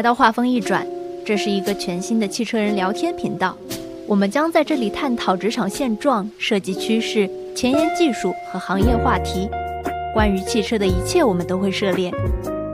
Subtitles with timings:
[0.00, 0.86] 来到画风一转，
[1.26, 3.54] 这是一个全新的汽车人聊天频道。
[4.06, 9.46] 我们将在这里探讨职场现状、设计趋势、前沿技术和行业话题。
[10.14, 12.10] 关于汽车的一切，我们都会涉猎。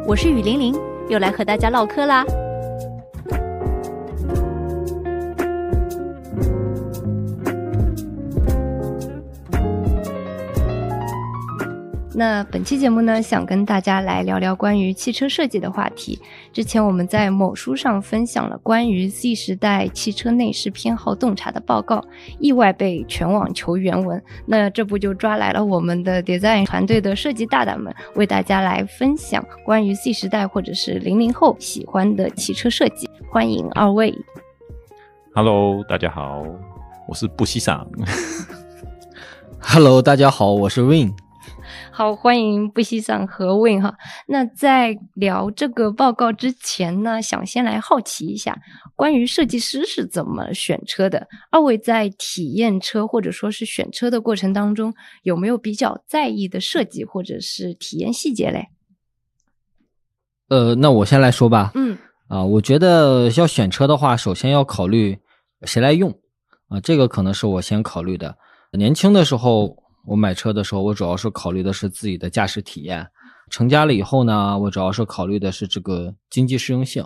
[0.07, 0.73] 我是雨玲玲，
[1.09, 2.25] 又来和大家唠嗑啦。
[12.19, 16.19] 那本期节目呢，想跟大家来聊聊关于汽车设计的话题。
[16.51, 22.03] 之前我们在某书上分享了关于 Z 时代汽车内饰偏好洞察的报告，
[22.39, 24.23] 意外被全网求原文。
[24.47, 33.11] 那这不就抓来了我们的 design 团队的设计大大们，为大家来分享关于 Z 时代或者是零零后喜欢的汽车设计。
[33.29, 34.19] 欢迎二位。
[35.35, 36.43] Hello，大家好，
[37.07, 37.87] 我是布西桑。
[39.61, 41.26] Hello，大家好，我是 Win。
[41.97, 43.97] 好，欢迎布西桑和 Win 哈。
[44.29, 48.55] 那在聊这个报告之前呢，想先来好奇一下，
[48.95, 51.27] 关于设计师是怎么选车的？
[51.51, 58.69] 二位在体验车或者说是选车的过程当中，有没有比较在意的设计或者是体验细节嘞？
[60.49, 61.73] 呃，那我先来说吧。
[61.75, 61.97] 嗯，
[62.29, 65.19] 啊，我觉得要选车的话，首先要考虑
[65.63, 66.11] 谁来用
[66.69, 68.37] 啊，这个可能是我先考虑的。
[68.73, 69.86] 年轻的时候。
[70.07, 73.05] 我买车的时候，我主要是考虑的是自己的驾驶体验；
[73.51, 77.05] 成家了以后呢，我主要是考虑的是这个经济适用性；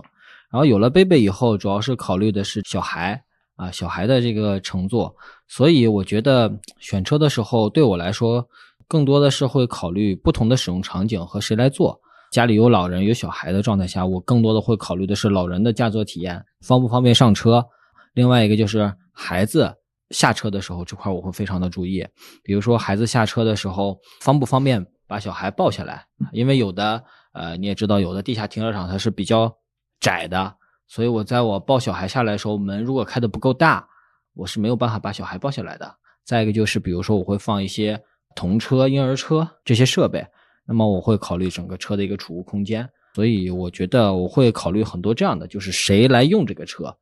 [0.50, 3.22] 然后有了贝贝以后，主要是考虑的是小孩
[3.56, 5.16] 啊，小孩的这个乘坐。
[5.48, 8.46] 所以我觉得选车的时候，对我来说，
[8.86, 11.98] 更多的是会考虑不同的使用场景和谁来坐。
[12.30, 17.66] 家里有老人有小孩的状态下，我更多的会考虑的是老人的驾坐体验，方不方便上车。
[18.12, 19.74] 另外一个就是孩子。
[20.10, 22.06] 下车的时候，这块我会非常的注意，
[22.42, 27.02] 比如说孩子下车的时候方不方便把小孩抱下来，因为有的
[27.32, 29.52] 呃你也知道，有的地下停车场它是比较
[30.00, 30.54] 窄的，
[30.88, 33.86] 所以我在我抱小孩下来的时候，门如果开的不够大，
[34.34, 35.94] 我是没有办法把小孩抱下来的。
[36.24, 38.00] 再一个就是，比如说我会放一些
[38.34, 40.24] 童车、婴儿车这些设备，
[40.66, 46.96] 那么我会考虑整个车的一个储物空间，所以我觉得我会考虑很多这样的，就是谁来用这个车。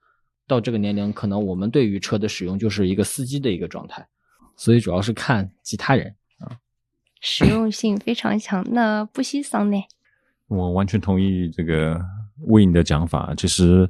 [0.48, 4.04] 到这个年龄，可能我们对于车的使用就是一个司机的一个状态，
[4.56, 6.50] 所以主要是看其他人啊。
[7.20, 9.76] 实用性非常强，那不西桑呢？
[10.48, 12.00] 我完全同意这个
[12.46, 13.34] Win 的讲法。
[13.36, 13.86] 其实，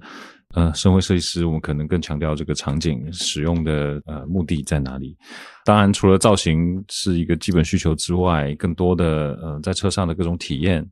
[0.54, 5.16] 呃，身为设计师，我们可能更强调这个场景使用的呃目的在哪里。
[5.64, 10.84] 当然，除了造型是一个基本需求之外，更多的呃在车上的各种体验。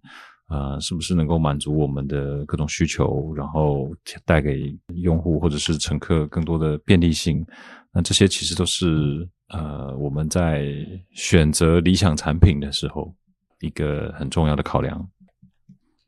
[0.46, 3.88] 啊，是不是能够满足我们的各种需求，然后
[4.24, 7.44] 带给用户或者是乘客更多的便利性？
[7.92, 10.66] 那这些其实都是呃我们在
[11.12, 13.14] 选择理想产品的时候
[13.60, 15.08] 一个很重要的考量。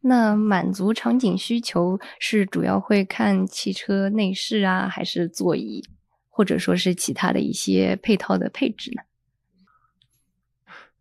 [0.00, 5.82] 那满足场景需求是主要会看汽车内饰啊，还是座椅，
[6.31, 9.03] 或者说是其他的一些配套的配置呢？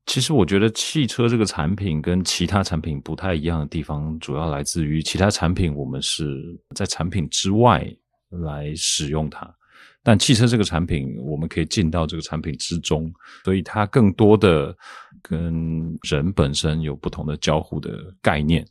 [0.07, 7.85] 其实我觉得汽车这个产品跟其他产品不太一样的地方，主要来自于其他产品我们是在产品之外
[8.29, 9.53] 来使用它，
[10.01, 13.13] 但汽车这个产品我们可以进到这个产品之中，
[13.43, 14.75] 所以它更多的
[15.21, 17.91] 跟人本身有不同的交互的
[18.21, 18.65] 概念，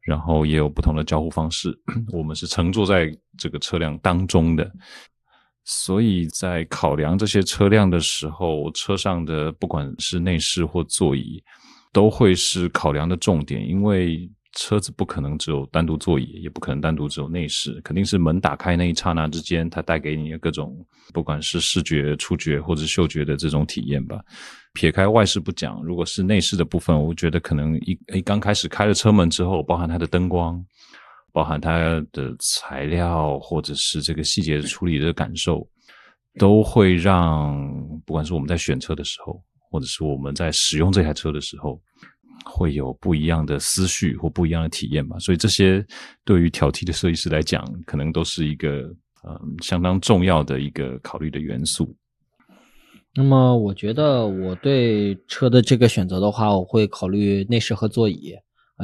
[0.00, 1.72] 然后也有不同的交互方式。
[2.12, 4.70] 我们是乘坐在这个车辆当中的。
[5.64, 11.42] 所以在考量这些车辆的时候，车上的不管是内饰或座椅，
[11.92, 13.66] 都会是考量的重点。
[13.68, 20.76] 因为车子不可能只有单独座椅，也不可能单独只有内饰，肯定是门打开那一刹那之间，它带给你的各种，
[21.14, 24.20] 不管是视觉、触觉或者嗅觉的这种体验吧。
[24.74, 30.62] 撇开外饰不讲，如果是内饰的部分，我觉得可能一一刚开始开了车门之后，包含它的灯光。
[31.32, 35.66] 包含它的材料，或者是这个细节处理的感受，
[36.38, 37.66] 都会让
[38.04, 41.80] 不管是我们在选车的时候，或者是我们在使用这台车的时候，
[42.44, 45.18] 会有不一样的思绪或不一样的体验吧。
[45.18, 45.84] 所以这些
[46.24, 48.82] 对于挑剔的设计师来讲，可能都是一个
[49.24, 51.96] 嗯相当重要的一个考虑的元素。
[53.14, 58.34] 那么，我觉得我对车的这个选择的话，我会考虑内饰和座椅。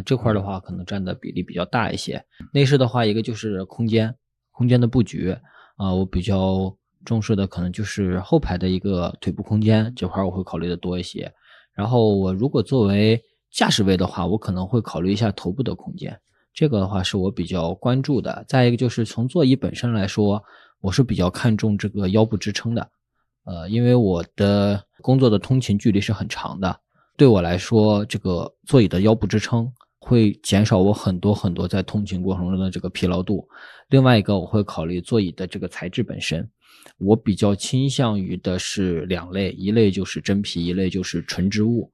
[0.02, 2.24] 这块的话，可能占的比例比较大一些。
[2.52, 4.14] 内饰的话，一个就是空间，
[4.52, 5.36] 空间的布局
[5.76, 11.32] 啊，我比较重视的可能就是后排的一个腿部空间这块，我会考虑的多一些。
[11.74, 16.18] 然后我如果作为驾驶位的话，我可能会考虑一下头部的空间，
[16.52, 18.44] 这个的话是我比较关注的。
[18.48, 20.42] 再一个就是从座椅本身来说，
[20.80, 22.90] 我是比较看重这个腰部支撑的，
[23.44, 26.78] 呃，因为我的工作的通勤距离是很长的，
[27.16, 29.72] 对我来说，这个座椅的腰部支撑。
[30.08, 33.46] 会减少我很多很多在通勤过程中的这个疲劳度。
[33.90, 36.48] 另外一个，我会考虑座椅的这个材质本身。
[36.96, 41.92] 我比较倾向于的是两类，一类就是真皮，一类就是纯织物。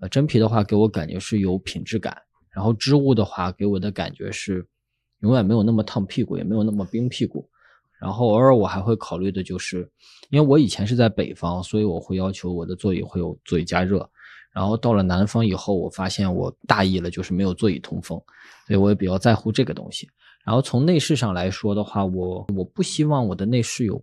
[0.00, 2.14] 呃，真皮的话给我感觉是有品质感，
[2.50, 4.66] 然后织物的话给我的感觉是
[5.20, 7.48] 永远没有那么烫屁股，也没有那么冰屁股。
[7.98, 9.90] 然后偶尔我还会考虑的就是，
[10.28, 14.08] 因为我以前是在北方，所以我会要求我的座椅会有座椅加热。
[14.52, 18.20] 然后到了南方以后，我发现我大意了，就是没有座椅通风，
[18.66, 20.08] 所以我也比较在乎这个东西。
[20.44, 24.02] 然后从内饰上来说的话，我我不希望我的内饰有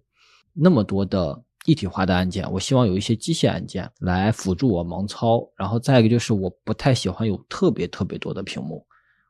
[0.53, 5.41] 那么多的一体化的按键，我希望有一些机械按键来辅助我盲操。
[5.57, 8.85] 然后再一个就是我不太喜欢有特别特别多的屏幕，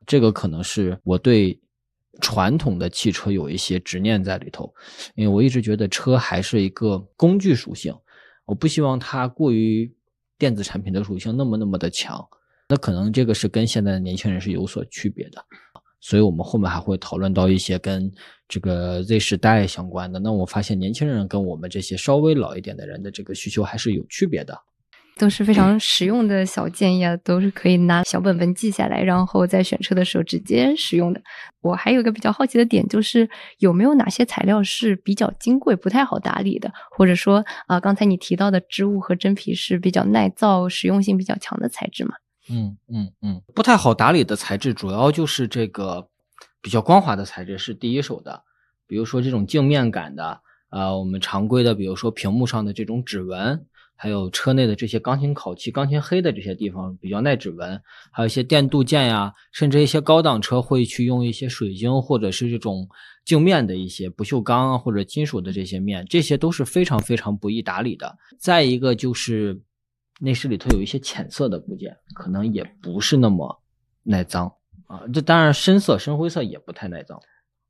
[0.06, 1.58] 这个可能是我对
[2.22, 4.74] 传统的汽车有一些执念在里头，
[5.16, 7.96] 因为我一直觉得车还是一个工具属性，
[8.46, 9.90] 我不希望它过于
[10.38, 12.26] 电子产品的属性那么那么的强，
[12.70, 15.44] 那可能这个是跟现在的年轻人是有所区别的。
[16.02, 18.12] 所以我们后面还会讨论到一些跟
[18.48, 20.20] 这个 Z 时代相关的。
[20.20, 24.56] 那我发现年轻人跟我们这些稍微老一点的人的这个需求还是有区别的，
[25.18, 31.22] 都是非常实用的小建议啊，都是可以拿小本本记下来，然后在选车的时候直接使用的。
[31.62, 33.30] 我还有一个比较好奇的点，就是
[33.60, 42.16] 有没有哪些材料是比较金贵、不太好打理的，或者说啊，刚才你提到的织物和真皮是比较耐造、实用性比较强的材质吗？
[42.50, 46.08] 嗯嗯嗯，不太好打理的材质，主要就是这个
[46.62, 48.44] 比较光滑的材质是第一手的，
[48.86, 53.66] 比如说这种镜面感的，呃，我们常规的，比如说屏幕上的这种指纹，
[53.96, 57.82] 还有车内的这些钢琴烤漆、钢琴黑的这些地方比较耐指纹，
[58.12, 62.88] 还有一些电镀件呀，甚至一些高档车会去用一些水晶或者是这种
[63.24, 68.18] 镜面的一些不锈钢啊或者金属的这些面，这些都是非常非常不易打理的。
[68.38, 69.62] 再一个就是。
[70.22, 73.62] 内饰里头有一些浅色的部件，可能也不是那么
[74.04, 74.50] 耐脏
[74.88, 75.02] 啊。
[75.14, 77.18] 这当然深色、深灰色也不太耐脏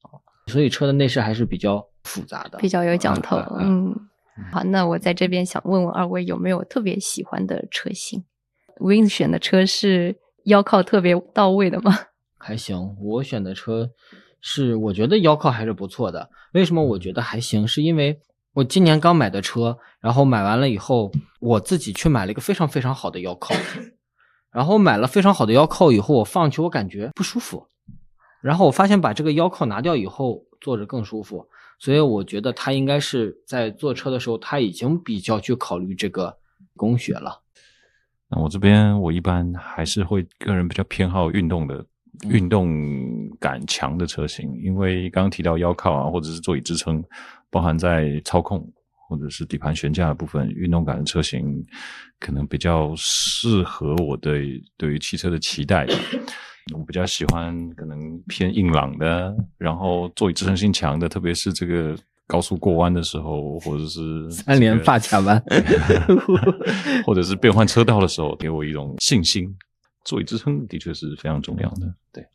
[0.01, 0.21] 啊。
[0.45, 3.37] 所以车的内饰还是比较复杂的，比较有讲头。
[3.59, 3.95] 嗯，
[4.51, 8.23] 好，那我在这边想问问二位有没有特别喜欢的车型
[8.79, 10.15] ？Win 选的车是
[10.45, 11.93] 腰靠特别到位的吗？
[12.37, 13.89] 还行，我选的车
[14.41, 16.29] 是我觉得腰靠还是不错的。
[16.53, 17.67] 为什么我觉得还行？
[17.67, 18.19] 是因为。
[18.55, 21.11] 我今年刚买的车，然后买完了以后，
[21.41, 23.53] 我自己去买了一个非常非常好的腰靠，
[24.49, 27.67] 然后买了非常好的腰靠以后，我放去我感觉不舒服，
[28.41, 31.45] 然后我发现把这个腰靠拿掉以后坐着更舒服，
[31.79, 36.35] 所以我觉得他应该是在坐车的时候他已经比较去考虑这个
[36.75, 37.41] 工学了。
[38.29, 41.85] 那我这边我一般还是会个人比较偏好运动的、
[42.29, 42.67] 运动
[43.39, 47.03] 感强的车型，因为刚刚提到腰靠啊，或者是座椅支撑。
[47.51, 48.69] 包含在操控
[49.07, 51.65] 或者是底盘悬架的部分，运动感的车型
[52.19, 55.87] 可能比较适合我对对于汽车的期待。
[56.73, 61.95] 我比较喜欢可能偏硬朗的，然后座椅支撑性强的，特别是这个
[62.25, 65.39] 高速过弯的时候，或者是三连发卡弯，
[67.05, 69.55] 或者是变换车道的时候，给我一种信心。
[70.03, 72.25] 座椅支撑的确是非常重要的，对。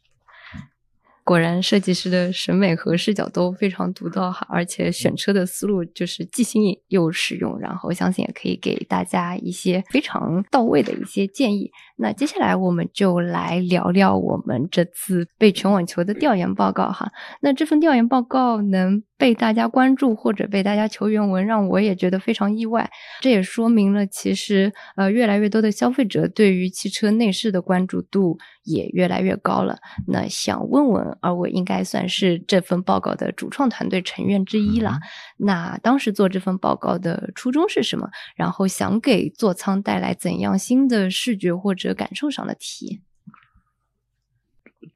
[1.30, 11.70] 果然，设计师的审美和视角都非常独到哈，而且选车的思路就是既新颖又实用，然后相信也可以给大家一些非常到位的一些建议。
[11.98, 17.12] 那接下来我们就来聊聊我们这次被全网求的调研报告哈。
[17.42, 22.90] 那这份调研报告能被大家关注或者被大家求原文，让我也觉得非常意外。
[23.20, 29.78] 这也说明了其实呃越来越多的消费者对于汽车内饰的关注度也越来越高了。
[30.06, 34.98] 那想问问二位，应该算是这份报告的主创团队成员之一了。
[35.36, 38.08] 那当时做这份报告的初衷是什么？
[38.36, 43.00] 然后想给座舱带来怎样新的视觉或者感受上的体验。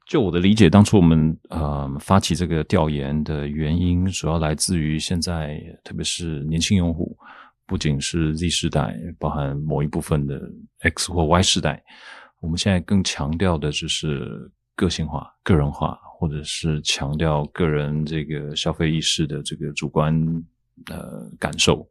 [0.07, 7.17] 就我的理解，当初我们呃发起这个调研的原因，主要来自于现在，特别是年轻用户，
[7.65, 10.39] 不仅是 Z 世代，包含某一部分的
[10.81, 11.83] X 或 Y 世代，
[12.41, 20.13] 我们现在更强调的就是个性化、个人化，或者是强调个人这个消费意识的这个主观
[20.91, 21.87] 呃感受。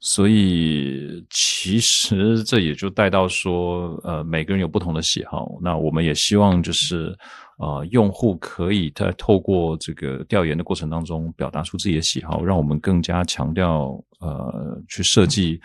[0.00, 5.58] 所以，其实这也就带到说，呃，每个人有不同的喜好。
[5.62, 7.16] 那我们也希望就是，
[7.56, 15.58] 呃，用户可以在透过这个调研的过程当中，表达出自己的喜好，让我们更加强调，呃，去设计。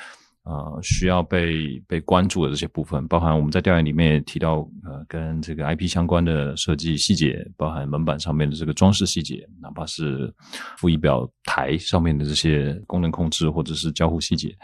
[0.50, 10.34] 呃，需要被被关注的这些部分，包含我们在调研里面也提到，呃，跟这个 IP 相关的设计细节，包含门板上面的这个装饰细节，哪怕是
[10.79, 14.58] 副仪表台上面的这些功能控制或者是交互细节。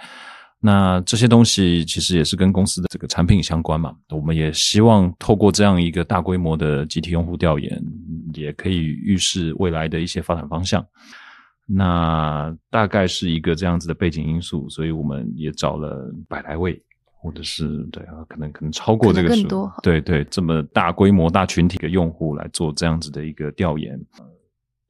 [0.60, 3.94] 那这些东西其实也是跟公司的这个产品相关嘛。
[4.10, 7.80] 我们也希望透过这样一个大规模的集体用户调研，
[8.34, 10.84] 也可以预示未来的一些发展方向。
[11.66, 24.00] 那大概是一个这样子的背景因素，所以我们也找了百来位，或者是对啊，可能可能超过这个数，对对，这么大规模大群体的用户来做这样子的一个调研。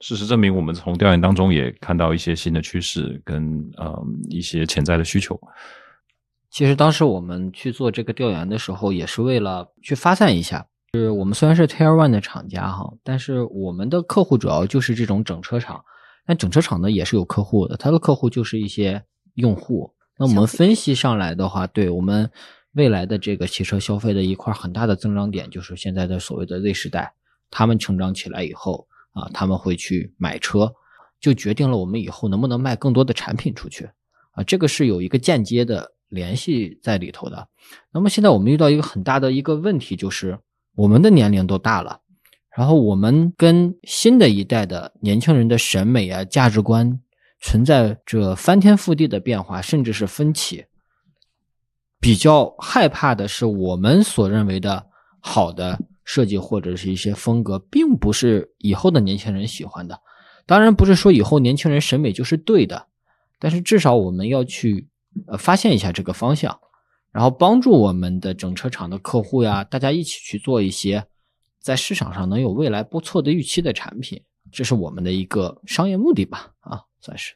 [0.02, 5.40] 事实证明，我们从调研当中也看到一些新的趋势跟呃一些潜在的需求。
[6.50, 10.66] 其实当时我们去做这个调研的时候，也是为了去发散一下。
[10.92, 15.84] 就是我们虽然是 Tier One 的厂家哈，但是我们的客户主要就是这种整车厂。
[16.26, 19.04] 但整车厂呢也是有客户的，他的客户就是一些
[19.36, 19.94] 用户。
[20.18, 22.30] 那我们分析上来的话，对我们
[22.74, 27.14] 未来的这个汽车消费的一块很大的增长点，就是现在的所谓的 Z 时代，
[27.50, 28.88] 他们成长起来以后。
[29.16, 30.74] 啊，他们会去买车，
[31.22, 33.90] 就决定了我们以后能不能卖更多的产品出去
[34.32, 37.48] 啊，这个是有一个间接的联系在里头的。
[37.94, 40.38] 那么现在我们遇到一个很大的一个问题，就是
[40.76, 42.02] 我们的年龄都大了，
[42.56, 47.00] 然后我们跟新的一代的年轻人的审美啊、价值观
[47.42, 50.66] 存在着翻天覆地的变化，甚至是分歧。
[52.00, 54.88] 比较害怕的是，我们所认为的
[55.20, 55.80] 好的。
[56.08, 60.00] 设计或者是一些风格，并不是以后的年轻人喜欢的。
[60.46, 62.86] 当然，不是说以后年轻人审美就是对的，
[63.40, 64.88] 但是至少我们要去
[65.26, 66.60] 呃发现一下这个方向，
[67.12, 71.04] 然后帮助我们的整车厂的客户呀，大家一起去做一些
[71.66, 76.52] 在市场上能有未来不错的预期的产品，这是我们的一个商业目的吧？
[76.60, 77.34] 啊，算是。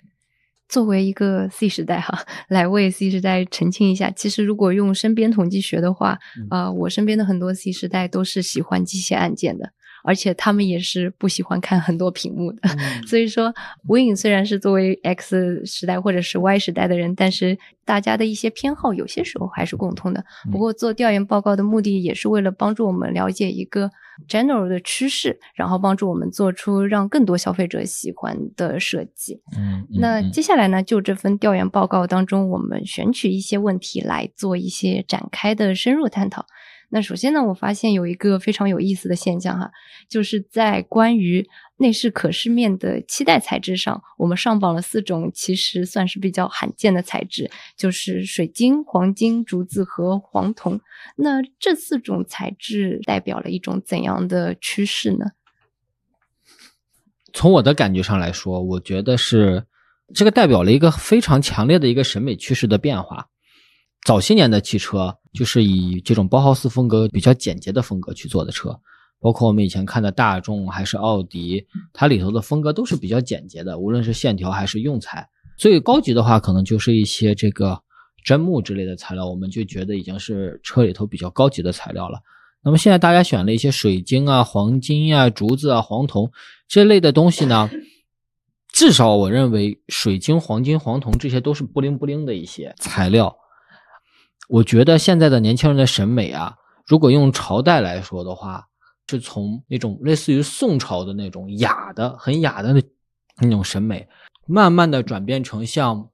[0.68, 6.20] 作为一个 C 时代哈，来为 C 时代澄清一下，其实如果用身边统计学的话，
[6.52, 9.74] 啊，我身边的很多 C 时代都是喜欢机械按键的。
[10.10, 12.62] 而且他们也是不喜欢看很多屏幕的，
[13.06, 13.54] 所以说
[13.88, 20.26] ，Win 虽然是作为 X 时代或者是 Y 时代的人，但是大家的一些偏好有些时候还是共通的。
[20.52, 23.92] 不过做调研报告的目的也是为了帮助我们了解一个
[24.28, 29.40] general 的趋势，然后帮助我们做出让更多消费者喜欢的设计。
[29.56, 36.48] 嗯，那接下来呢，就这份调研报告当中，我们选取一些问题来做一些展开的深入探讨。
[36.92, 39.72] 那首先呢，我发现有一个非常有意思的现象哈，
[40.08, 50.82] 就是在关于内饰可视面的期待材质上，我们上榜了四种，其实算是比较罕见的材质，就是水晶、黄金、竹子和黄铜。
[51.16, 55.28] 那这四种材质代表了一种怎样的趋势呢？
[57.32, 59.66] 从我的感觉上来说，我觉得是
[60.16, 63.28] 这个代表了一个非常强烈的一个审美趋势的变化。
[64.04, 68.78] 早些年的汽车就是以这种包豪斯风格比较简洁的风格去做的车，
[69.20, 75.28] 包括我们以前看的大众还是奥迪，它里头的风格都是比较简洁的，无论是线条还是用材。
[75.58, 77.80] 最高级的话，可能就是一些这个
[78.24, 82.20] 真木之类的材料，我们就觉得已经是车里头比较高级的材料了。
[82.64, 86.32] 那么现在大家选了一些水晶啊、黄金呀、竹子啊、黄铜
[86.68, 87.70] 这类的东西呢，
[88.74, 93.36] 至少我认为水晶、黄金、黄铜这些都是不灵不灵的一些材料。
[94.50, 96.56] 我觉得现在的年轻人的审美啊，
[96.88, 98.66] 如果用朝代来说的话，
[99.08, 102.82] 是从那种类似于宋朝的那种雅的、很雅的那
[103.42, 104.08] 那种审美，
[104.48, 106.10] 慢慢的转变成像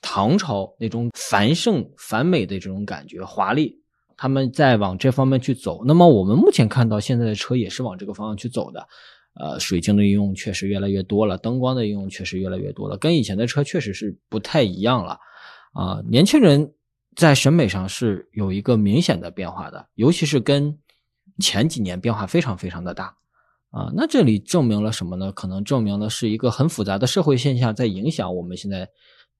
[0.00, 3.82] 唐朝那种繁盛繁美的这种感觉，华丽。
[4.16, 5.82] 他们在往这方面去走。
[5.84, 8.86] 那么我们目前看到现在的车也是往这个方向去走的。
[9.34, 15.18] 呃，水晶的应用确实越来越多了，灯光的应用确实越来越多了，跟以前的车确实是不太一样了。
[15.72, 16.72] 啊，年轻人。
[17.16, 20.78] 在审美上是有一个明显的变化的，尤其是跟
[21.38, 23.16] 前几年变化非常非常的大
[23.70, 23.90] 啊。
[23.94, 25.32] 那这里证明了什么呢？
[25.32, 28.88] 可能证明的是一个很复杂的社会现象在影响我们现在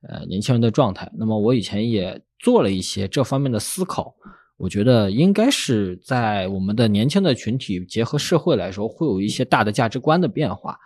[0.08, 1.10] 呃年轻人的状态。
[1.16, 4.14] 那么我以前也做了一些这方面的思考，
[4.56, 10.76] 我觉得应该是在我们的年轻的群体结合社会来说，会有一些大的价值观的变化。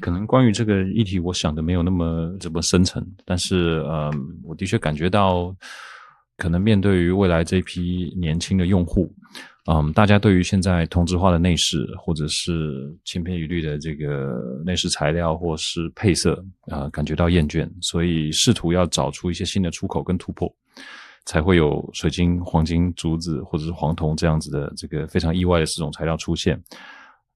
[0.00, 4.10] 可能关于这个议题，我想的没有那么这么深层，但是呃，
[4.42, 5.54] 我的确感觉到，
[6.36, 9.12] 可能面对于未来这批年轻的用户，
[9.70, 20.50] 嗯，大家对于现在同质化的内饰或者是千篇一律的这个内饰材料或是配色啊，感觉到厌倦，所以试图要找出一些新的出口跟突破，
[21.26, 26.58] 才会有水晶、黄金、竹子或者是黄铜这样子的这个非常意外的四种材料出现。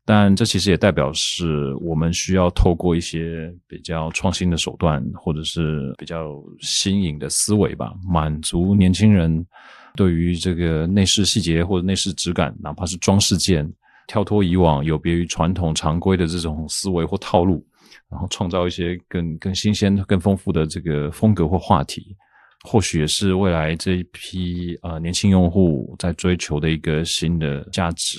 [0.05, 9.47] 但这其实也代表是我们需要透过一些比较创新的手段，或者是比较新颖的思维吧，满足年轻人
[9.95, 13.71] 对于这个内饰细节或者内饰质感，哪怕是装饰件，
[14.09, 17.65] 跳脱以往有别于传统常规的这种思维或套路，
[18.11, 22.17] 然后创造一些更更新鲜、更丰富的这个风格或话题。
[22.65, 28.19] 或许也是未来这一批呃年轻用户在追求的一个新的价值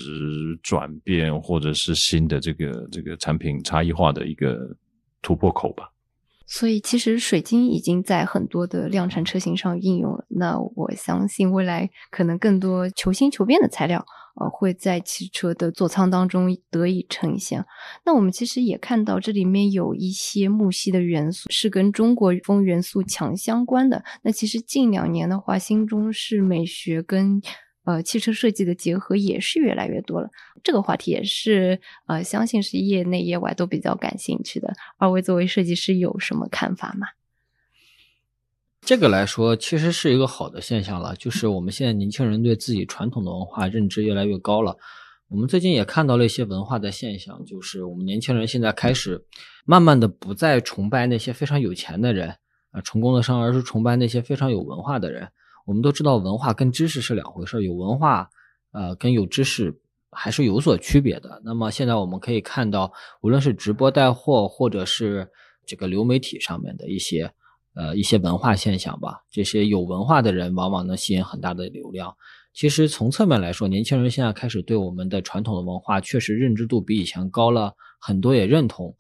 [0.62, 4.58] 转变，或者是新的这个这个产品差异化的一个
[5.22, 5.90] 突破口吧。
[6.46, 10.26] 所以，其实水晶已经在很多的量产车型上应用了。
[10.28, 14.06] 那我相信未来可能更多求新求变的材料。
[14.36, 17.64] 呃，会在汽车的座舱当中得以呈现。
[18.04, 24.04] 那我们其实也看到这里面有一些木系的元素是跟中国风元素强相关的。
[24.24, 27.42] 那其实近两年的话，新中式美学跟
[27.86, 30.30] 呃汽车设计的结合也是越来越多了。
[30.64, 34.74] 这个话题也是呃，相信是业内业外都比较感兴趣的。
[34.98, 37.06] 二位作为设计师有什么看法吗？
[38.86, 41.16] 这个来说，其实是一个好的现象了。
[41.16, 44.76] 就是我们现在年轻人对自己传统的文化认知越来越高了。
[45.30, 49.26] 我们最近也看到了一些文化的现象，就是我们年轻人现在开始
[49.64, 52.36] 慢慢的不再崇拜那些非常有钱的人
[52.72, 55.30] 啊，成功的商，而是崇拜那些非常有文化的人。
[55.66, 58.30] 我们都知道，文化跟知识是两回事，有文化
[58.74, 59.74] 呃跟有知识
[60.12, 61.42] 还是有所区别的。
[61.46, 65.26] 那么现在我们可以看到，无论是直播带货，或者是
[65.66, 67.34] 这个流媒体上面的一些。
[67.76, 72.16] 呃，一些文化现象吧，这些有文化的人往往能吸引很大的流量。
[72.54, 78.96] 其实从侧面来说，年轻人现在开始对我们的传统的文化确实认知度比以前高了很多，也认同。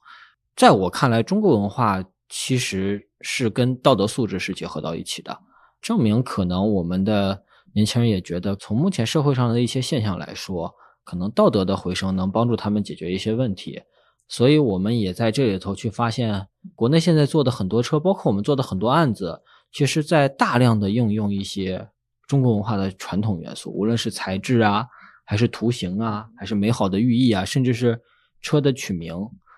[0.56, 5.38] 在我看来，中国文化其实是跟道德素质是结合到一起的，
[5.82, 13.82] 证明可能我们的年轻人也觉得，从目前社会上的一些现象来说，可能道德的回升能帮助他们解决一些问题。
[14.28, 21.88] 所以，我们也在这里头去发现，国内现在做的很多车，包括我们做的很多案子，其实在大量的应用一些
[22.26, 24.88] 中国文化的传统元素，无论是材质啊，
[25.24, 28.02] 还是图形啊，还是美好的寓意啊，甚至是
[28.42, 29.16] 车的取名，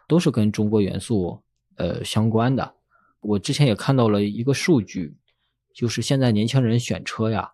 [0.08, 1.42] 都是跟中国元素
[1.78, 2.74] 呃相关的。
[3.22, 5.16] 我之前也看到了一个数据，
[5.74, 7.52] 就是现在年轻人选车呀，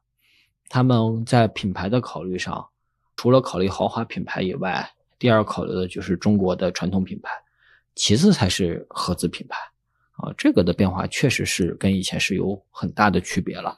[0.69, 2.67] 他们在品牌的考虑上，
[3.15, 4.89] 除了考虑豪华品牌以外，
[5.21, 7.29] 第二考虑的就是中国的传统品牌，
[7.93, 9.55] 其次才是合资品牌，
[10.13, 13.77] 啊，这个的变化确实是跟以前是有很大的区别了。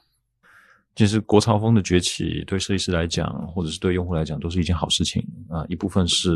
[0.96, 5.66] 其实国潮风的崛起对设计师来讲，或者是对用户来讲，都是一件好事情啊。
[5.68, 6.30] 一部分是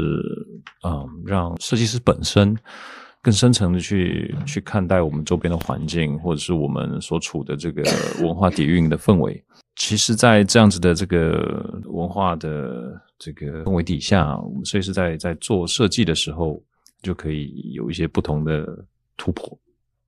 [0.85, 2.55] 嗯，让设计师本身
[3.23, 7.83] 更深层的去去看待我们周边的环境，或者是我们所处的这个
[8.21, 9.43] 文化底蕴的氛围。
[9.79, 13.01] 其实，在这样子的这个文化的。
[13.21, 16.63] 这个氛围底下，我们所以是在在做设计的时候，
[17.03, 18.65] 就可以有一些不同的
[19.17, 19.59] 突破，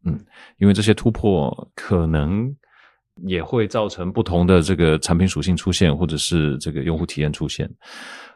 [0.04, 0.16] 嗯，
[0.58, 2.54] 因为这些突破可能
[3.26, 7.68] 也会造成不同的这个产品属性出现，或者是这个用户体验出现。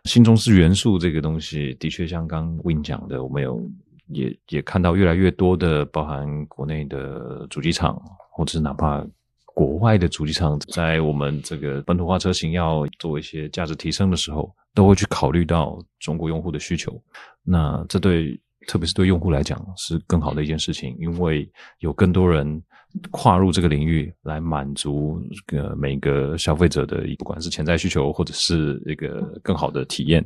[0.06, 3.70] 新中式元素这个东西，的确像刚 Win 讲的，我们有
[4.08, 7.94] 也也看到越来越多的，包含国内的主机厂，
[8.32, 9.06] 或者是哪怕。
[9.54, 17.00] 国外的主机厂在我们这个本土化车型要做一些价值提升的时候，都会去考虑到中国用户的需求。
[17.42, 22.62] 那这对特别是对用户来讲是更好的一件事情，因为有更多人
[23.10, 30.24] 跨入这个领域来满足个每个消费者的，不管是潜在需求或者是一个更好的体验。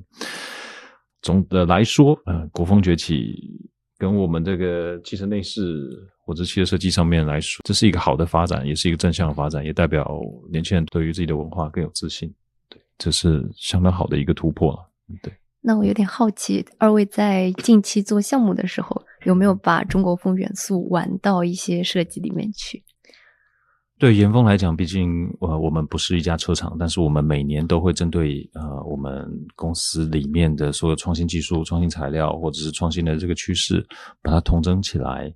[1.20, 3.34] 总的来说，呃，国风崛起
[3.98, 6.08] 跟我们这个汽车内饰。
[6.28, 10.06] 或者汽车设计上面来说，这是一个好的发展，也是一个正向的发展，也代表
[10.52, 12.30] 年轻人对于自己的文化更有自信。
[12.68, 14.78] 对，这是相当好的一个突破。
[15.22, 15.32] 对。
[15.62, 22.84] 那我有点好奇，二位在近期做项目的时候，有没有把中国风元素玩到一些设计里面去？
[23.98, 33.84] 对严峰来讲，毕竟呃我们不是一家车厂，但是我们每年都会针对呃我们公司里面的所有创新技术、创新材料或者是创新的这个趋势，
[34.22, 35.32] 把它统整起来。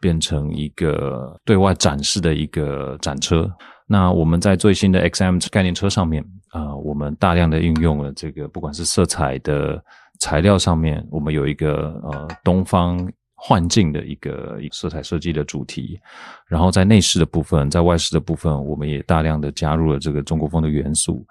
[0.00, 3.48] 变成一个对外展示的一个展车。
[3.86, 6.20] 那我们在最新的 XM 概念车上面
[6.50, 9.80] 啊，我们大量的运用了这个，不管是色彩的
[10.18, 12.98] 材料上面，我们有一个呃东方
[13.44, 15.98] 幻境的一个色彩设计的主题。
[16.46, 21.26] 然后在内饰的部分，在外饰的部分，我们也大量的加入了这个中国风的元素。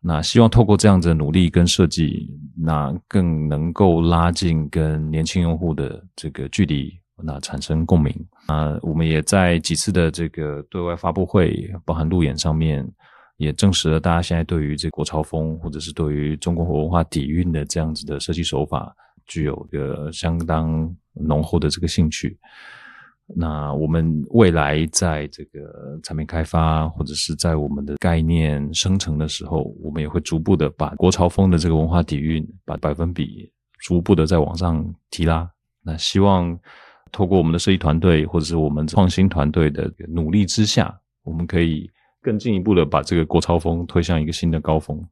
[0.00, 6.92] 那希望透过这样子的努力跟设计，那更能够拉近跟年轻用户的这个距离。
[7.18, 8.14] 那产生共鸣
[8.46, 8.78] 啊！
[8.82, 12.86] 我们也在几次的这个对外发布会，包含路演上面，
[13.38, 18.94] 也证实了大家现在对于这国潮风，或者是对于中国文化底蕴的这样子的设计手法，
[19.26, 22.38] 具有个相当浓厚的这个兴趣。
[23.34, 33.50] 那我们未来在这个产品开发，或者是在我们的概念生成的时候，我们也会逐步的把国潮风的这个文化底蕴，把百分比
[33.80, 35.50] 逐步的再往上提拉。
[35.82, 36.58] 那希望。
[37.12, 41.88] 透过我们的设计团队或者是我们创新团队的努力之下，我们可以
[42.20, 45.02] 更进一步的把这个国潮风推向一个新的高峰。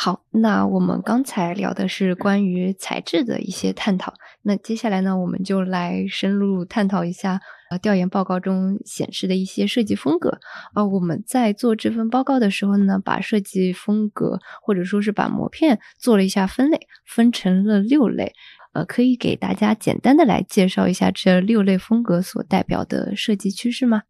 [0.00, 10.38] 好，那我们刚才聊的是关于材质的一些探讨，那接下来呢，我们就来深入探讨一下呃调研报告中显示的一些设计风格。
[10.72, 18.34] 啊，我们在做这份报告的时候呢，把设计风格或者说是把膜片做了一下分类，分成了六类。
[18.74, 24.02] 呃，可以给大家简单的来介绍一下这六类风格所代表的设计趋势吗？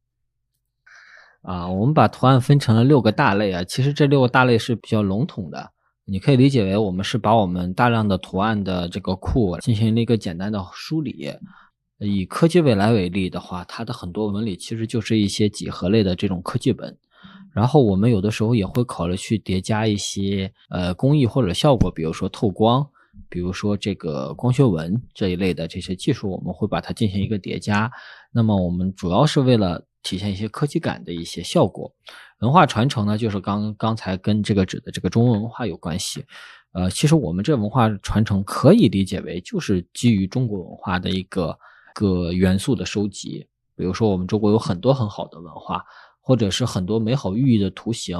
[1.41, 5.71] 啊，我们把图案分成了六个大类啊，其实这六个大类是比较笼统的，
[6.11, 11.31] 你可以理解为我们是把我们大量的图案的这个库进行了一个简单的梳理。
[11.99, 16.97] 以科技未来为例的话，它的很多纹理其实就是一些几何类的这种科技本，
[17.53, 22.89] 然后我们有的时候也会考虑去叠加一些呃工艺或者效果，比如说透光。
[23.29, 27.91] 比如说这个光学纹这一类的这些技术，我们会把它进行一个叠加。
[28.33, 31.93] 那么我们主要是为了体现一些科技感的一些效果。
[32.41, 36.25] 文化传承呢，就是刚刚才跟这个指的这个中文文化有关系。
[36.73, 41.59] 呃，其实我们这文化传承可以理解为就是基于中国文化的一个
[41.95, 43.47] 个元素的收集。
[43.75, 45.85] 比如说我们中国有很多很好的文化，
[46.21, 48.19] 或者是很多美好寓意的图形，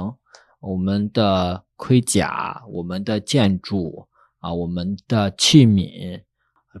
[0.59, 4.07] 我们的盔甲，我们的建筑。
[4.39, 6.23] 啊，我们的器皿，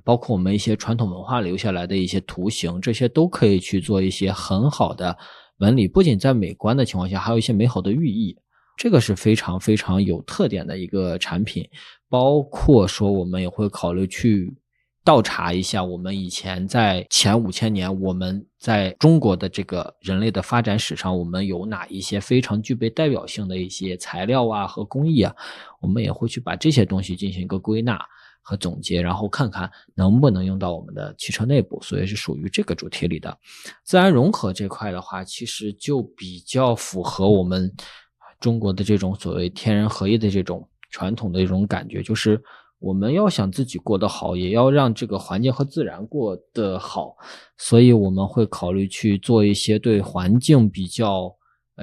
[0.03, 5.17] 包括我们一些传统文化留下来的一些图形，这些都可以去做一些很好的
[5.57, 5.87] 纹理。
[5.87, 8.37] 不仅在美观的情况下，还有一些美好的寓意，
[8.77, 11.67] 这个是非常非常有特点的一个产品。
[12.09, 14.53] 包括说，我们也会考虑去。
[15.01, 25.33] 倒查一下，我们以前在前五千年，我们在中国的这个人类的发展史上，我们有哪一些非常具备代表性的一些材料啊和工艺啊？
[25.81, 27.99] 我们也会去把这些东西进行一个归纳
[28.49, 31.79] 和总结，然后看看能不能用到我们的汽车内部。
[31.83, 33.37] 所以是属于这个主题里的
[33.83, 37.71] 自然融合这块的话，其实就比较符合我们
[38.39, 42.41] 中国的这种所谓天人合一的这种传统的一种感觉，就是。
[42.81, 47.13] 我们要想自己过得好，也要让这个环境和自然过得好，
[47.57, 51.35] 所以我们会考虑去做一些对环境比较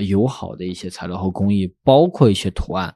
[0.04, 2.94] 友好的一些材料和工艺，包括一些图案。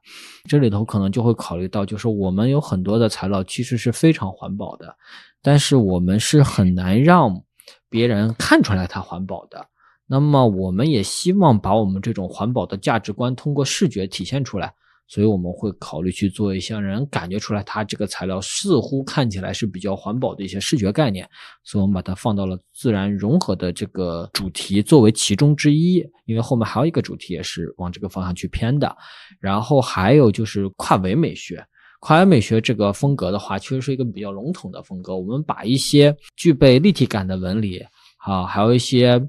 [0.49, 4.95] 这里头可能就会考虑到，就是我们有很多的材料其实是非常环保的，
[5.43, 7.43] 但是我们是很难让
[7.89, 9.67] 别人看出来它环保的。
[10.07, 14.75] 那么，我们也希望把我们这种环保的价值观通过视觉体现出来。
[15.11, 21.29] 所以我们会考虑去做一些让人感觉出来，它这个材料似乎看起来是比较环保的一些视觉概念。
[21.65, 25.97] 所以我们把它放到了自然融合的这个主题作为其中之一，
[26.27, 28.97] 因为后面还有一个主题也是往这个方向去偏的。
[29.41, 31.61] 然后还有就是跨维美学，
[31.99, 35.17] 跨维美学这个风格的话，其实是一个比较笼统的风格。
[35.17, 37.85] 我们把一些具备立体感的纹理，
[38.19, 39.21] 啊，还有一些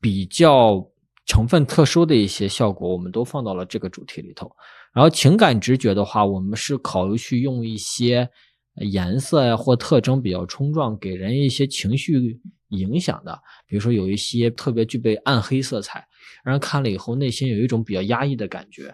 [0.00, 0.84] 比较
[1.28, 4.50] 成分特殊的一些效果，我们都放到了这个主题里头。
[4.94, 8.28] 然后情感直觉的话，我们是考虑去用一些
[8.76, 13.38] 颜色呀或特征比较冲撞，给人一些情绪影响的。
[13.66, 16.02] 比如说有一些特别具备暗黑色彩，
[16.42, 18.92] 让人看了以后内心有一种比较压抑的感觉。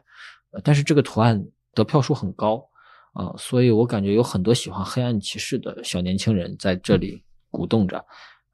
[0.64, 1.42] 但是这个图案
[1.72, 2.60] 得票数很高
[3.12, 8.04] 啊，所以我感觉有很多喜欢黑暗骑士的小年轻人在这里鼓动着。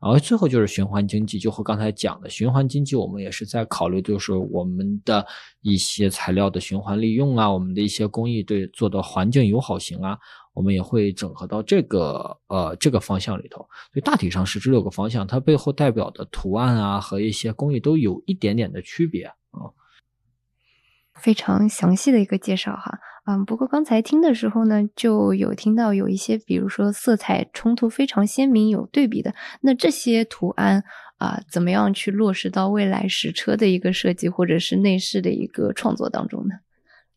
[0.01, 5.27] 然后最后就是循环经济，就和刚才讲的循环经济，我们也是在考虑，就是我们的
[5.61, 10.19] 一些材料的循环利用啊，我们的一些工艺对做的环境友好型啊，
[10.55, 13.59] 我们也会整合到这个呃这个方向里头。
[13.93, 19.69] 所以大体上是这六个方向，它背后代表的图案啊和一些工艺都有一点点的区别啊。
[21.15, 22.99] 非常详细的一个介绍哈，
[23.31, 30.83] 嗯，不过刚才听的时候呢，就有听到有一些，比如说色彩冲突非常鲜明、有对比的，那这些图案
[31.19, 36.57] 啊，怎么样去落实到未来实车的一个设计或者是内饰的一个创作当中呢？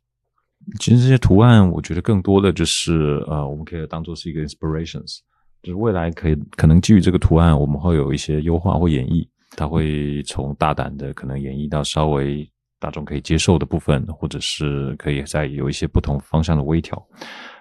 [0.79, 5.17] 其实这些图案，我觉得更多的就是呃，我们可以当做是一个 inspirations，
[5.63, 12.47] 就是未来可以可能基于这个图案，我们会有一些优化或演绎，它会从大胆的可能演绎到稍微。
[12.83, 17.01] 大众可以接受的部分，或者是可以再有一些不同方向的微调，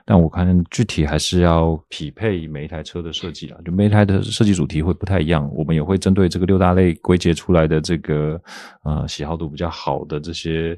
[0.05, 5.49] 但我看具体还是要匹配每一台车的设计啊，就每一台的设计主题会不太一样。
[5.55, 8.43] 我们也会针对这个六大类归结出来的这个
[8.83, 10.77] 呃喜好度比较好的这些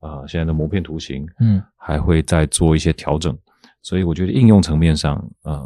[0.00, 3.36] 呃现在的模片图形，嗯，还会再做一些调整。
[3.82, 5.62] 所以我觉得应用层面上，嗯，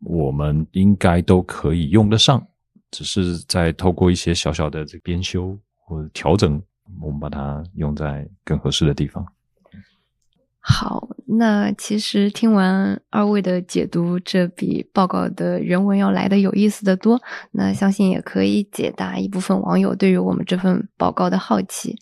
[0.00, 2.46] 我们应该都可以用得上，
[2.90, 6.60] 只是在透过一些小小的这个编修或者调整。
[7.00, 9.26] 我们把它用在更合适的地方。
[10.62, 17.18] 好，那其实听完二位的解读，这比报告的原文要来的有意思的多。
[17.52, 21.96] 那相信也可以解答一部分网友对于我们这份报告的好奇。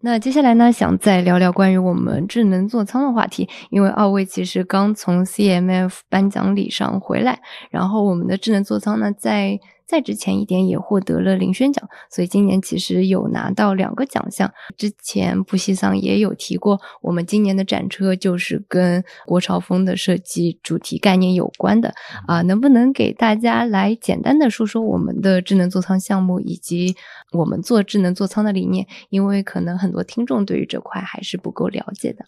[0.00, 14.52] 那接下来呢，想再聊聊关于我们智能座舱的话题，因为二位其实刚从 CMF 颁奖礼上回来，然后我们的智能座舱呢，在再之前一点也获得了林轩奖，所以今年其实有拿到两个奖项。
[14.76, 21.94] 之前布西桑也有提过，我们今年的展车就是跟国潮风的设计主题概念有关的
[22.26, 26.96] 啊，能不能给大家来简单的说说我们的智能座舱项目以及
[27.32, 28.86] 我们做智能座舱的理念？
[29.10, 32.24] 因为可能很多听众对于这块还是不够了解的。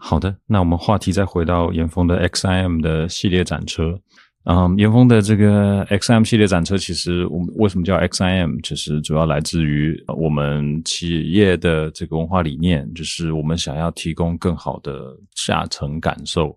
[0.00, 4.00] 好的，那我们话题再回到严峰的 XIM 的系列展车。
[4.48, 8.60] 嗯，严峰的这个 XM 系列展车，其实我们为什么叫 XIM？
[8.62, 16.56] 其实主要来自于我们企业的这个文化理念，就是我们想要提供更好的下层感受。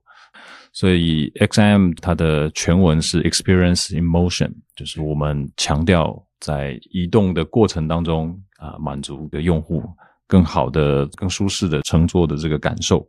[0.71, 9.82] 所以 XIM 它的全文是 Experience in Motion，就是我们强调在移动的过程当中啊，满足的用户
[10.28, 13.04] 更好的、更舒适的乘坐的这个感受。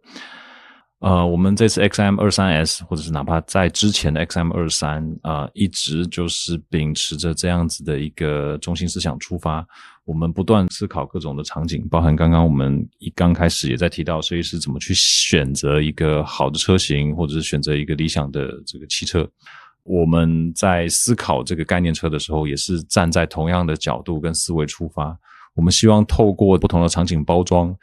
[1.00, 9.66] 呃，我们这次 X M 二三 S，或者是哪怕在之前的 X M 二三啊，一直就是秉持着这样子的一个中心思想出发，
[10.04, 19.26] 我们不断思考各种的场景，包含刚刚我们一刚开始也在提到设计师怎么去选择一个好的车型，或者是选择一个理想的这个汽车。
[19.84, 25.18] 我们在思考这个概念车的时候，也是站在同样的角度跟思维出发，
[25.54, 27.74] 我们希望透过不同的场景包装。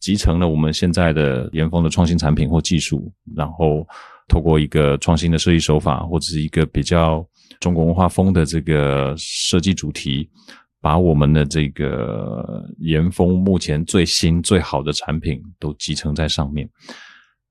[0.00, 3.86] 集成了我们现在的严峰的创新产品或技术，然后
[4.26, 7.24] 透过一个创新的设计手法，或者是一个比较
[7.60, 10.28] 中国文化风的这个设计主题，
[10.80, 16.68] 把我们的这个严峰目前最新最好的产品都集成在上面。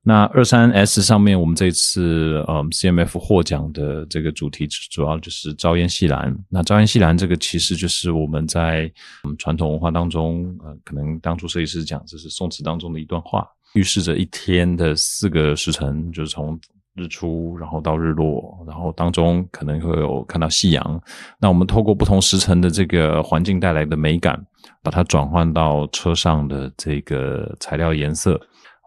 [0.01, 6.35] 那二三 S 上面，我们这次呃 CMF 获奖的这个主题主要就是朝烟夕蓝。
[6.49, 8.91] 那朝烟夕蓝这个其实就是我们在
[9.37, 16.57] 传统文化当中，呃，可能当初设计师讲这是宋词当中的一段话，预示着一天的四个时辰，就是从
[16.95, 21.01] 日出然后到日落，然后当中可能会有看到夕阳。
[21.39, 24.41] 那我们透过不同时辰的这个环境带来的美感，
[24.81, 28.39] 把它转换到车上的这个材料颜色。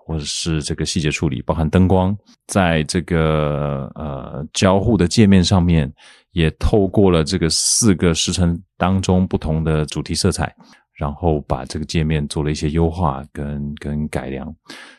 [0.05, 2.17] 或者是这个细节处理，包含灯光，
[2.49, 5.91] 在这个呃交互的界面上面，
[6.33, 10.53] 也透过了这个四个时辰当中不同的主题色彩，
[10.99, 14.53] 然后把这个界面做了一些优化跟跟改良。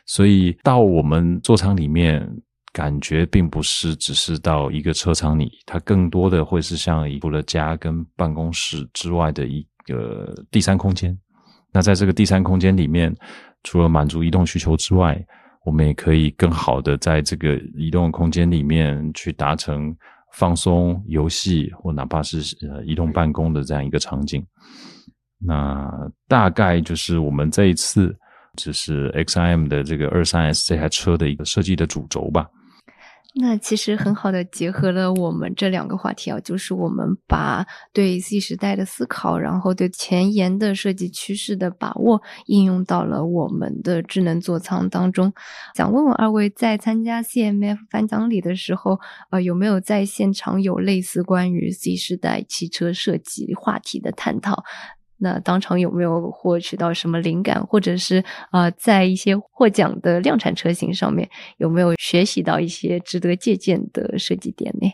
[0.06, 2.26] 所以到我们座舱里面，
[2.72, 11.16] 感觉并不是只是到一个车舱里，它更多的会是像除了家跟办公室之外的一个第三空间。
[11.70, 13.14] 那在这个第三空间里面。
[13.64, 15.20] 除了满足移动需求之外，
[15.64, 19.94] 我们也可以更好的在这个移动空间里面去达成
[20.32, 24.44] 放松、游戏或哪怕是呃移动办公的这样一个场景。
[25.38, 25.90] 那
[26.28, 28.14] 大概就是我们这一次
[28.56, 32.46] 只是 XIM 的这个二三 S 这台车的一个设计的主轴吧。
[33.36, 45.32] 那其实很好的结合了我们这两个话题啊，就是我们把对 Z 时代的思考，然后对前沿的设计趋势的把握，应用到了我们的智能座舱当中。
[45.74, 54.62] 想问问二位，在参加 CMF 颁奖礼的时候，呃，有没有在现场有类似关于 Z 时代汽车设计话题的探讨？
[55.24, 64.92] 那当场有没有获取到什么灵感，或者是啊，在一些获奖的量产车型上面有没有学习到一些值得借鉴的设计点呢？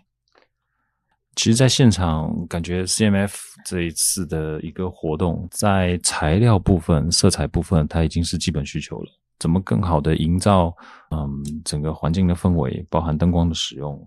[1.37, 9.11] 其实，在现场感觉 CMF 这一次的一个活动，在材料部分、色彩部分，它已经是基本需求了。
[9.39, 10.75] 怎么更好的营造
[11.11, 14.07] 嗯整个环境的氛围，包含灯光的使用，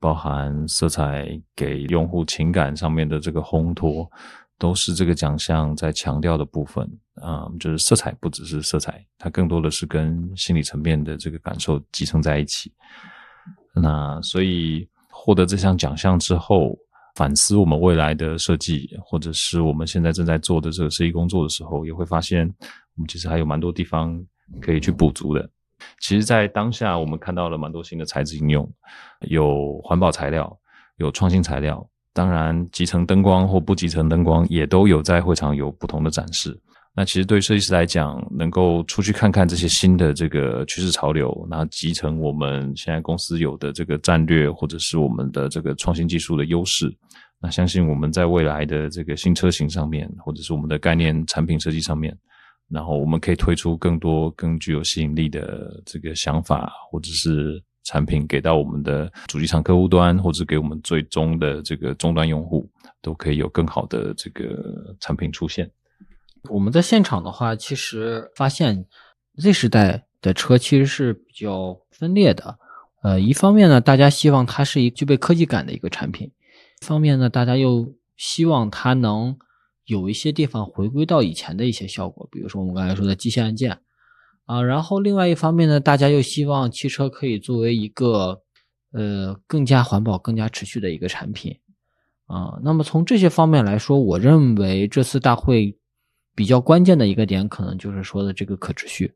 [0.00, 4.10] 包含色彩给用户情感上面的这个烘托。
[4.58, 12.72] 都是这个奖项在强调的部分啊，就是色彩不只是色彩，它更多的是跟心理层面的这个感受集成在一起。
[13.74, 16.78] 那所以获得这项奖项之后，
[17.14, 22.46] 反思我们未来的设计，或者是我们现在正在做的这个设计工作的时候，也会发现
[22.96, 24.24] 我们其实还有蛮多地方
[24.60, 25.50] 可以去补足的。
[26.00, 28.72] 其实，在当下我们看到了蛮多新的材质应用，
[29.22, 30.56] 有环保材料，
[30.98, 31.84] 有创新材料。
[32.14, 36.58] 当然，集成灯光或不集成灯光也都有在会场有不同的展示。
[36.94, 46.94] 那其实对设计师来讲，能够出去看看这些新的这个趋势潮流，那集成我们现在公司有的这个战略，或者是我们的这个创新技术的优势，
[47.40, 52.14] 那相信我们在未来的这个新车型上面，或者是我们的概念产品设计上面，
[52.68, 62.68] 然后我们可以推出更多更具有吸引力的这个想法，或者是产品给到我们的主机厂客户端，或者给我们最终的这个终端用户，
[63.00, 65.70] 都可以有更好的这个产品出现。
[66.48, 68.84] 我们在现场的话，其实发现
[69.36, 72.58] Z 时代的车其实是比较分裂的。
[73.02, 76.28] 呃，一方面呢，大家希望它是一具备科技感的一个产品；
[76.80, 79.36] 一方面呢，大家又希望它能
[79.84, 83.76] 有一些地方回归到以前的一些效果，比如说我们刚才说的机械按键
[84.52, 84.62] 啊。
[84.62, 88.42] 然后另外一方面呢，大家又希望汽车可以作为一个
[88.92, 91.58] 呃更加环保、更加持续的一个产品
[92.26, 92.58] 啊。
[92.62, 95.76] 那么从这些方面来说，我认为这次大会
[96.34, 99.14] 比较关键的一个点，可能就是说的这个可持续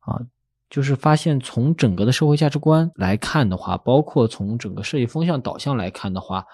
[0.00, 0.20] 啊。
[0.70, 6.46] 就是发现，从整个的社会价值观来看的话，包括从整个设计风向导向来看的话，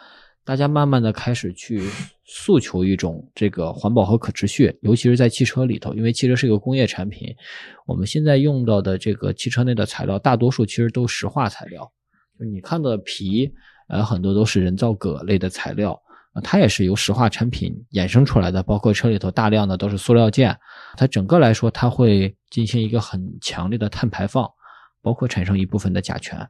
[0.48, 1.90] 大家慢慢的开始去
[2.24, 7.28] 诉求一种这个环保和可持续，尤其是在汽车里头，因为汽车是一个工业产品，
[7.86, 11.82] 我们现在用到的这个汽车内的材料，大多数其实都石化材料，
[12.38, 13.52] 就你看到的皮，
[13.90, 16.00] 呃，很多都是人造革类的材料。
[16.42, 20.56] 它也是由石化产品衍生出来的，包括车里头大量的都是塑料件，
[20.96, 24.48] 它整个来说，它会进行一个很强烈的碳排放，
[25.02, 26.48] 包括产生一部分的甲醛。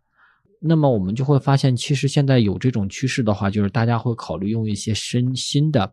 [0.60, 5.92] 那么我们就会发现，其实现在有这种趋势的话，就是大家会考虑用一些新新的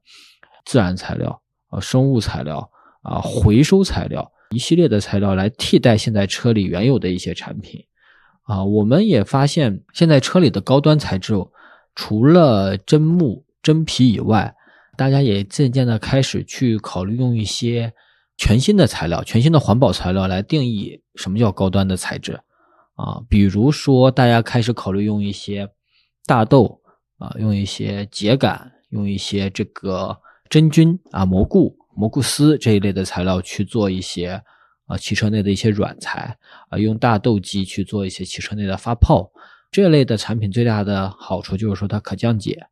[0.66, 2.70] 自然材料啊、生物材料
[3.02, 7.84] 啊、回收材料一系列的材料来替代现在车里原有的一些产品
[8.44, 8.64] 啊。
[8.64, 11.34] 我们也发现，现在车里的高端材质
[11.96, 13.44] 除了真木。
[13.64, 14.54] 真皮以外，
[14.96, 17.92] 大家也渐渐的开始去考虑用一些
[18.38, 22.40] 全新的材料、全新的环保材料来定义什么叫高端的材质
[22.96, 23.22] 啊。
[23.30, 25.70] 比如说，大家开始考虑用一些
[26.26, 26.82] 大豆
[27.18, 30.18] 啊，用一些秸秆，用一些这个
[30.50, 34.42] 真菌啊、蘑菇、蘑菇丝这一类的材料去做一些
[34.88, 36.38] 啊汽车内的一些软材
[36.70, 39.32] 啊，用大豆基去做一些汽车内的发泡
[39.72, 42.68] 这类的产品，最大的好处就是说它可降解。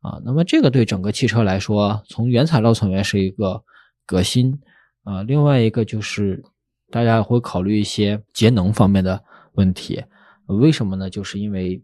[0.00, 3.64] 啊，那么这个对整个汽车来说，从原材料层面是一个
[4.04, 4.60] 革新
[5.02, 5.22] 啊。
[5.22, 6.44] 另外一个就是
[6.90, 10.02] 大家会考虑一些节能方面的问题。
[10.46, 11.10] 为什么呢？
[11.10, 11.82] 就是因为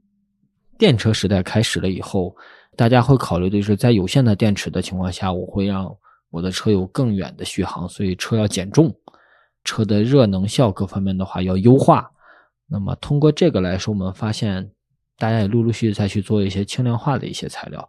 [0.79, 2.35] 电车时代开始了以后，
[2.77, 5.91] 大家会考虑的是在有限的电池的情况下，我会让
[6.31, 8.95] 我的车有更远的续航，所以车要减重，
[9.65, 12.11] 车的热能效各方面的话要优化。
[12.69, 14.71] 那么通过这个来说，我们发现。
[15.21, 17.87] 大家也陆陆续续再去做一些轻量化的一些材料，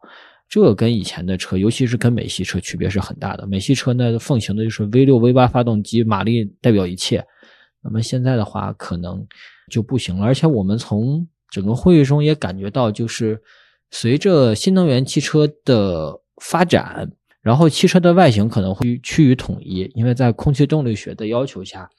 [0.50, 3.48] 这个跟以前的车，尤其是跟美系车区别是很大的。
[3.48, 7.26] 美系车呢奉行的就是 V 六 V 八发动机，马力代表一切。
[7.82, 9.26] 那么现在的话，可能
[9.72, 10.26] 就不行了。
[10.26, 13.42] 而且我们从整个会议中也感觉到，就是
[13.90, 21.90] 随着新能源汽车的发展，然后汽车的外形可能会趋于统一，因为在空气动力学的要求下，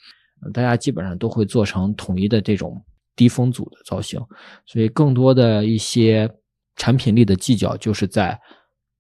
[0.53, 2.81] 大家基本上都会做成统一的这种。
[3.15, 4.19] 低风阻的造型，
[4.65, 6.27] 所以更多的一些
[6.77, 8.41] 产品力的计较就是在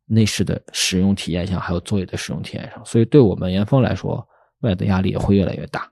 [0.05, 2.85] 内饰的使用体验上，还有座椅的使用体验上。
[2.85, 4.23] 所以对我们严峰来说，
[4.61, 5.91] 外的压力也会越来越大。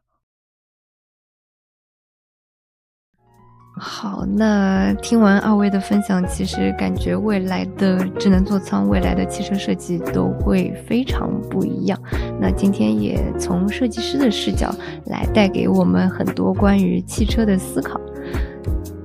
[3.83, 11.99] 好，那听完二位的分享，其实感觉未来的智能座舱、未来的汽车设计都会非常不一样。
[12.38, 14.71] 那今天也从设计师的视角
[15.07, 17.99] 来带给我们很多关于汽车的思考。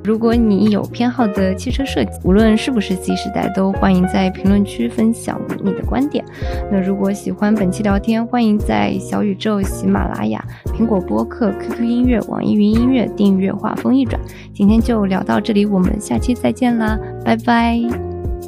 [0.05, 6.23] 如果你有偏好的汽车设计，无论是不是 Z 时代，都欢迎在评论区分享你的观点。
[6.71, 10.43] 那如果喜欢本期聊天，欢迎在小宇宙、喜马拉雅、
[10.77, 14.21] 苹果播客、QQ 音乐、网易云音乐订阅“画风一转”。
[14.53, 17.81] 今天就聊到这里，我们下期再见啦，拜拜，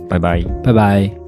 [0.08, 1.27] 拜拜，拜拜。